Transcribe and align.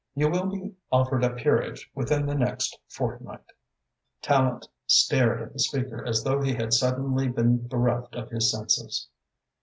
You 0.15 0.31
will 0.31 0.47
be 0.47 0.73
offered 0.91 1.23
a 1.23 1.29
peerage 1.29 1.91
within 1.93 2.25
the 2.25 2.33
next 2.33 2.79
fortnight." 2.87 3.45
Tallente 4.23 4.67
stared 4.87 5.43
at 5.43 5.53
the 5.53 5.59
speaker 5.59 6.03
as 6.03 6.23
though 6.23 6.41
he 6.41 6.55
had 6.55 6.73
suddenly 6.73 7.27
been 7.27 7.67
bereft 7.67 8.15
of 8.15 8.31
his 8.31 8.49
senses. 8.51 9.09